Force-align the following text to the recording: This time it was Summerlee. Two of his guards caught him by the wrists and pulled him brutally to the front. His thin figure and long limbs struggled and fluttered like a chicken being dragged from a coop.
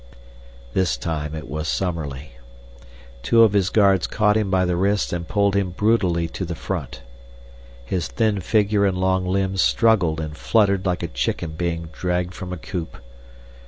This 0.73 0.97
time 0.97 1.35
it 1.35 1.47
was 1.47 1.67
Summerlee. 1.67 2.31
Two 3.21 3.43
of 3.43 3.53
his 3.53 3.69
guards 3.69 4.07
caught 4.07 4.35
him 4.35 4.49
by 4.49 4.65
the 4.65 4.75
wrists 4.75 5.13
and 5.13 5.27
pulled 5.27 5.55
him 5.55 5.69
brutally 5.69 6.27
to 6.29 6.43
the 6.43 6.55
front. 6.55 7.03
His 7.85 8.07
thin 8.07 8.39
figure 8.41 8.83
and 8.83 8.97
long 8.97 9.27
limbs 9.27 9.61
struggled 9.61 10.19
and 10.19 10.35
fluttered 10.35 10.87
like 10.87 11.03
a 11.03 11.07
chicken 11.07 11.51
being 11.51 11.89
dragged 11.93 12.33
from 12.33 12.51
a 12.51 12.57
coop. 12.57 12.97